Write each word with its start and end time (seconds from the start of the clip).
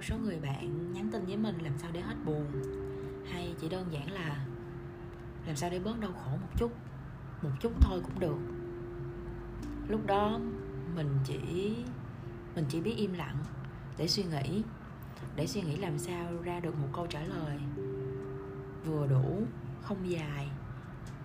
một 0.00 0.04
số 0.04 0.16
người 0.16 0.40
bạn 0.40 0.92
nhắn 0.92 1.08
tin 1.12 1.24
với 1.24 1.36
mình 1.36 1.58
làm 1.58 1.78
sao 1.78 1.90
để 1.92 2.00
hết 2.00 2.14
buồn. 2.24 2.46
Hay 3.32 3.54
chỉ 3.60 3.68
đơn 3.68 3.86
giản 3.90 4.10
là 4.10 4.46
làm 5.46 5.56
sao 5.56 5.70
để 5.70 5.78
bớt 5.78 6.00
đau 6.00 6.12
khổ 6.12 6.30
một 6.30 6.48
chút 6.56 6.72
một 7.42 7.50
chút 7.60 7.72
thôi 7.80 8.00
cũng 8.04 8.20
được. 8.20 8.38
Lúc 9.88 10.06
đó 10.06 10.40
mình 10.94 11.18
chỉ 11.24 11.74
mình 12.54 12.64
chỉ 12.68 12.80
biết 12.80 12.94
im 12.96 13.12
lặng 13.12 13.36
để 13.98 14.08
suy 14.08 14.22
nghĩ, 14.22 14.62
để 15.36 15.46
suy 15.46 15.62
nghĩ 15.62 15.76
làm 15.76 15.98
sao 15.98 16.32
ra 16.42 16.60
được 16.60 16.78
một 16.78 16.88
câu 16.92 17.06
trả 17.06 17.20
lời 17.20 17.58
vừa 18.84 19.06
đủ, 19.06 19.42
không 19.80 20.10
dài, 20.10 20.50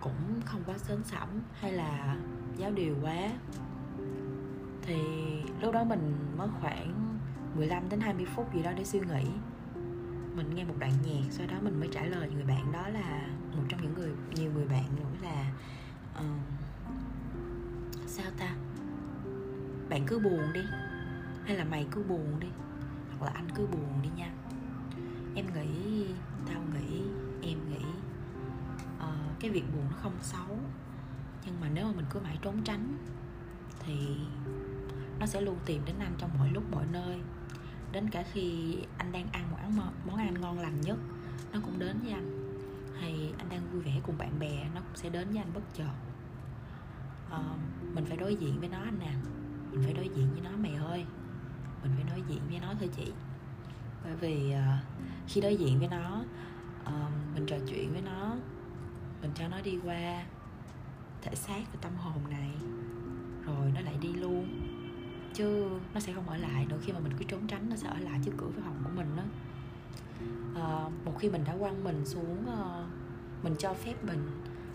cũng 0.00 0.40
không 0.44 0.62
quá 0.66 0.78
sến 0.78 1.04
sẩm 1.04 1.28
hay 1.60 1.72
là 1.72 2.16
giáo 2.56 2.70
điều 2.70 2.94
quá. 3.02 3.30
Thì 4.82 4.96
lúc 5.60 5.74
đó 5.74 5.84
mình 5.84 6.14
mất 6.36 6.48
khoảng 6.60 7.15
15 7.56 7.88
đến 7.88 8.00
20 8.00 8.26
phút 8.34 8.54
gì 8.54 8.62
đó 8.62 8.72
để 8.76 8.84
suy 8.84 9.00
nghĩ. 9.00 9.24
Mình 10.34 10.54
nghe 10.54 10.64
một 10.64 10.74
đoạn 10.78 10.92
nhạc 11.04 11.30
sau 11.30 11.46
đó 11.46 11.56
mình 11.62 11.80
mới 11.80 11.88
trả 11.92 12.04
lời 12.04 12.30
người 12.34 12.44
bạn 12.44 12.72
đó 12.72 12.88
là 12.88 13.26
một 13.56 13.62
trong 13.68 13.82
những 13.82 13.94
người 13.94 14.10
nhiều 14.34 14.52
người 14.52 14.66
bạn 14.66 14.84
nữa 14.96 15.10
là 15.22 15.52
uh, 16.18 16.40
sao 18.06 18.30
ta? 18.38 18.54
Bạn 19.88 20.02
cứ 20.06 20.18
buồn 20.18 20.52
đi 20.52 20.62
hay 21.44 21.56
là 21.56 21.64
mày 21.64 21.86
cứ 21.90 22.02
buồn 22.02 22.40
đi 22.40 22.48
hoặc 23.08 23.26
là 23.26 23.32
anh 23.34 23.48
cứ 23.54 23.66
buồn 23.66 24.02
đi 24.02 24.08
nha. 24.16 24.30
Em 25.34 25.46
nghĩ 25.54 26.06
tao 26.46 26.62
nghĩ 26.74 27.02
em 27.42 27.58
nghĩ 27.70 27.84
uh, 28.98 29.40
cái 29.40 29.50
việc 29.50 29.64
buồn 29.74 29.84
nó 29.90 29.96
không 29.96 30.16
xấu 30.20 30.58
nhưng 31.46 31.60
mà 31.60 31.68
nếu 31.74 31.86
mà 31.86 31.92
mình 31.96 32.06
cứ 32.10 32.20
mãi 32.20 32.38
trốn 32.42 32.62
tránh 32.64 32.96
thì 33.80 34.16
nó 35.20 35.26
sẽ 35.26 35.40
luôn 35.40 35.58
tìm 35.66 35.82
đến 35.86 35.96
anh 35.98 36.14
trong 36.18 36.30
mọi 36.38 36.50
lúc 36.52 36.64
mọi 36.70 36.84
nơi 36.92 37.20
đến 37.96 38.10
cả 38.10 38.24
khi 38.32 38.76
anh 38.98 39.12
đang 39.12 39.26
ăn 39.32 39.50
một 39.50 39.56
món, 39.76 39.92
món 40.06 40.16
ăn 40.16 40.40
ngon 40.40 40.58
lành 40.58 40.80
nhất 40.80 40.98
nó 41.52 41.60
cũng 41.64 41.78
đến 41.78 41.98
với 42.02 42.12
anh. 42.12 42.52
Hay 43.00 43.32
anh 43.38 43.48
đang 43.48 43.70
vui 43.72 43.82
vẻ 43.82 43.92
cùng 44.02 44.18
bạn 44.18 44.38
bè 44.38 44.68
nó 44.74 44.80
cũng 44.80 44.96
sẽ 44.96 45.08
đến 45.08 45.28
với 45.28 45.38
anh 45.38 45.52
bất 45.54 45.60
chợt. 45.74 45.94
À, 47.30 47.38
mình 47.94 48.04
phải 48.04 48.16
đối 48.16 48.36
diện 48.36 48.60
với 48.60 48.68
nó 48.68 48.78
anh 48.78 48.98
nè 48.98 49.12
mình 49.70 49.82
phải 49.84 49.92
đối 49.92 50.08
diện 50.08 50.28
với 50.32 50.40
nó 50.40 50.50
mày 50.56 50.74
ơi. 50.74 51.04
Mình 51.82 51.92
phải 51.94 52.04
đối 52.10 52.22
diện 52.28 52.40
với 52.50 52.60
nó 52.60 52.74
thôi 52.80 52.90
chị. 52.96 53.12
Bởi 54.04 54.16
vì 54.16 54.54
uh, 54.54 54.84
khi 55.28 55.40
đối 55.40 55.56
diện 55.56 55.78
với 55.78 55.88
nó 55.88 56.24
uh, 56.82 57.34
mình 57.34 57.46
trò 57.46 57.56
chuyện 57.68 57.92
với 57.92 58.02
nó 58.02 58.36
mình 59.22 59.30
cho 59.34 59.48
nó 59.48 59.60
đi 59.60 59.78
qua 59.84 60.24
thể 61.22 61.34
xác 61.34 61.60
và 61.72 61.78
tâm 61.80 61.92
hồn 61.96 62.30
này 62.30 62.50
chứ 65.36 65.68
nó 65.94 66.00
sẽ 66.00 66.12
không 66.12 66.28
ở 66.28 66.36
lại. 66.36 66.66
Nữa 66.66 66.78
khi 66.82 66.92
mà 66.92 66.98
mình 66.98 67.12
cứ 67.18 67.24
trốn 67.24 67.46
tránh 67.46 67.70
nó 67.70 67.76
sẽ 67.76 67.88
ở 67.88 67.98
lại 67.98 68.20
trước 68.24 68.32
cửa 68.36 68.50
phòng 68.64 68.80
của 68.84 68.90
mình 68.96 69.16
đó 69.16 69.22
à, 70.54 70.62
ờ, 70.62 70.90
một 71.04 71.12
khi 71.18 71.30
mình 71.30 71.44
đã 71.44 71.56
quăng 71.58 71.84
mình 71.84 72.06
xuống 72.06 72.44
uh, 72.44 73.44
mình 73.44 73.54
cho 73.58 73.74
phép 73.74 74.04
mình 74.04 74.30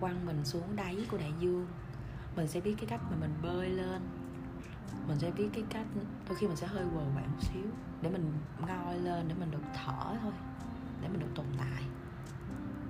quăng 0.00 0.26
mình 0.26 0.44
xuống 0.44 0.76
đáy 0.76 1.06
của 1.10 1.18
đại 1.18 1.32
dương 1.40 1.66
mình 2.36 2.48
sẽ 2.48 2.60
biết 2.60 2.74
cái 2.78 2.86
cách 2.86 3.00
mà 3.10 3.16
mình 3.20 3.34
bơi 3.42 3.68
lên. 3.68 4.02
Mình 5.08 5.18
sẽ 5.18 5.30
biết 5.30 5.48
cái 5.52 5.64
cách 5.70 5.86
đôi 6.28 6.38
khi 6.38 6.46
mình 6.46 6.56
sẽ 6.56 6.66
hơi 6.66 6.84
quờ 6.94 7.02
quạng 7.14 7.32
một 7.32 7.38
xíu 7.40 7.64
để 8.02 8.10
mình 8.10 8.32
ngoi 8.66 8.98
lên 8.98 9.28
để 9.28 9.34
mình 9.40 9.50
được 9.50 9.62
thở 9.74 10.16
thôi 10.22 10.32
để 11.02 11.08
mình 11.08 11.20
được 11.20 11.34
tồn 11.34 11.46
tại. 11.58 11.82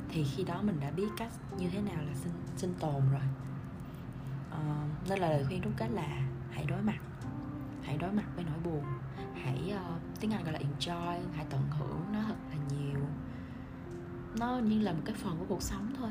Thì 0.08 0.24
khi 0.24 0.44
đó 0.44 0.62
mình 0.62 0.80
đã 0.80 0.90
biết 0.90 1.08
cách 1.16 1.32
như 1.58 1.68
thế 1.70 1.80
nào 1.82 2.02
là 2.06 2.14
sinh 2.14 2.32
sinh 2.56 2.74
tồn 2.80 3.02
rồi. 3.12 3.20
À, 4.50 4.88
nên 5.08 5.18
là 5.18 5.28
lời 5.28 5.44
khuyên 5.48 5.60
rút 5.60 5.72
kết 5.76 5.90
là 5.90 6.28
hãy 6.50 6.64
đối 6.68 6.82
mặt 6.82 6.98
đối 8.02 8.12
mặt 8.12 8.26
với 8.34 8.44
nỗi 8.44 8.58
buồn. 8.64 8.84
Hãy 9.34 9.74
uh, 9.74 10.02
tiếng 10.20 10.30
anh 10.30 10.44
gọi 10.44 10.52
là 10.52 10.58
enjoy 10.58 11.20
hãy 11.34 11.46
tận 11.50 11.60
hưởng 11.70 12.00
nó 12.12 12.22
thật 12.22 12.34
là 12.50 12.56
nhiều. 12.76 13.00
Nó 14.38 14.58
như 14.58 14.80
là 14.80 14.92
một 14.92 15.02
cái 15.04 15.14
phần 15.14 15.36
của 15.38 15.44
cuộc 15.48 15.62
sống 15.62 15.92
thôi. 15.98 16.10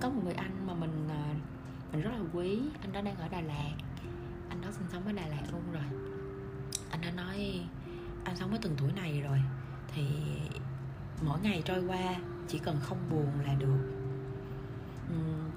Có 0.00 0.10
một 0.10 0.20
người 0.24 0.34
anh 0.34 0.66
mà 0.66 0.74
mình 0.74 1.06
uh, 1.06 1.36
mình 1.92 2.02
rất 2.02 2.10
là 2.10 2.20
quý 2.32 2.60
anh 2.80 2.92
đó 2.92 3.00
đang 3.02 3.16
ở 3.16 3.28
đà 3.28 3.40
lạt. 3.40 3.72
Anh 4.48 4.60
đó 4.60 4.68
sinh 4.70 4.86
sống 4.92 5.06
ở 5.06 5.12
đà 5.12 5.26
lạt 5.26 5.42
luôn 5.52 5.62
rồi. 5.72 5.84
Anh 6.90 7.00
đã 7.00 7.10
nói 7.10 7.66
anh 8.24 8.36
sống 8.36 8.50
với 8.50 8.58
từng 8.62 8.74
tuổi 8.78 8.92
này 8.92 9.20
rồi 9.20 9.38
thì 9.94 10.06
mỗi 11.26 11.40
ngày 11.40 11.62
trôi 11.64 11.84
qua 11.84 12.14
chỉ 12.48 12.58
cần 12.58 12.76
không 12.82 12.98
buồn 13.10 13.28
là 13.46 13.54
được. 13.54 13.88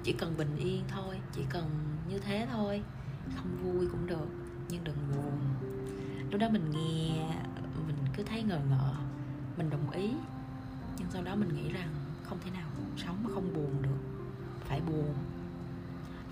Chỉ 0.02 0.12
cần 0.12 0.36
bình 0.36 0.56
yên 0.56 0.84
thôi 0.88 1.20
chỉ 1.32 1.42
cần 1.50 1.70
như 2.08 2.18
thế 2.18 2.48
thôi 2.52 2.82
không 3.36 3.56
vui 3.62 3.88
cũng 3.90 4.06
được 4.06 4.28
nhưng 4.68 4.84
đừng 4.84 4.96
buồn. 5.14 5.38
Lúc 6.30 6.40
đó 6.40 6.48
mình 6.48 6.70
nghe, 6.70 7.26
mình 7.86 7.96
cứ 8.16 8.22
thấy 8.22 8.42
ngờ 8.42 8.60
ngợ, 8.70 8.94
mình 9.56 9.70
đồng 9.70 9.90
ý. 9.90 10.10
Nhưng 10.98 11.08
sau 11.10 11.22
đó 11.22 11.34
mình 11.36 11.56
nghĩ 11.56 11.72
rằng 11.72 11.88
không 12.22 12.38
thể 12.44 12.50
nào 12.50 12.68
sống 12.96 13.16
mà 13.22 13.30
không 13.34 13.54
buồn 13.54 13.82
được. 13.82 13.98
Phải 14.60 14.80
buồn. 14.80 15.14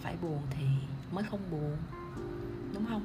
Phải 0.00 0.16
buồn 0.22 0.42
thì 0.50 0.64
mới 1.12 1.24
không 1.24 1.40
buồn. 1.50 1.76
Đúng 2.74 2.86
không? 2.86 3.04